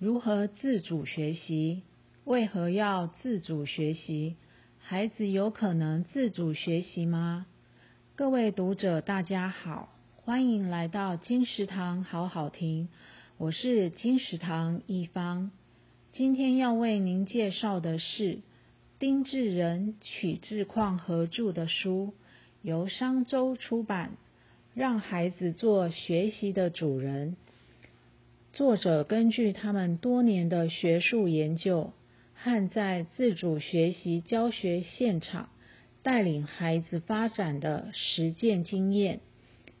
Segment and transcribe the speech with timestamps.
[0.00, 1.82] 如何自主学习？
[2.22, 4.36] 为何要自主学习？
[4.78, 7.46] 孩子有可能自主学习吗？
[8.14, 12.88] 各位读者，大家好，欢迎来到金石堂好好听，
[13.38, 15.50] 我是金石堂一方。
[16.12, 18.38] 今天要为您介绍的是
[19.00, 22.14] 丁志仁、曲志矿合著的书，
[22.62, 24.10] 由商周出版，
[24.74, 27.32] 《让孩子做学习的主人》。
[28.52, 31.92] 作者根据他们多年的学术研究
[32.34, 35.50] 和在自主学习教学现场
[36.02, 39.20] 带领孩子发展的实践经验，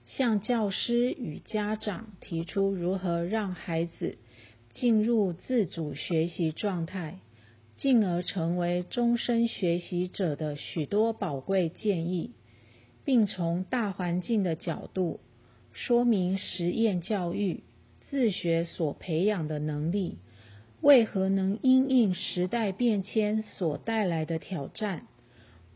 [0.06, 4.18] 向教师与家长提出如何让孩子
[4.74, 7.18] 进入自主学习状态，
[7.76, 12.32] 进而成为终身学习者的许多宝贵建议，
[13.04, 15.20] 并从大环境的角度
[15.72, 17.62] 说明实验教育。
[18.10, 20.16] 自学所培养的能力，
[20.80, 25.06] 为何能因应时代变迁所带来的挑战，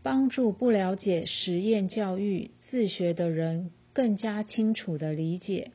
[0.03, 5.73] 帮助不了解实验教育自学的人更加清楚地理解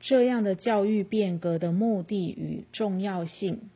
[0.00, 3.68] 这样的教育变革的目的与重要性，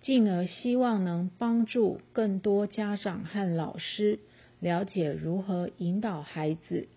[0.00, 4.18] 进而希望能帮助更多家长和老师
[4.58, 6.88] 了解如何引导孩子，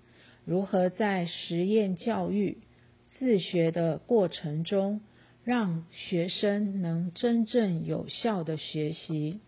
[0.44, 2.58] 如何在实验教育。
[3.20, 5.02] 自学的过程中，
[5.44, 9.42] 让学生能真正有效的学习。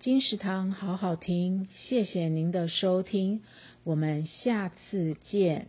[0.00, 3.42] 金石堂好好听，谢谢您的收听，
[3.84, 5.68] 我们下次见。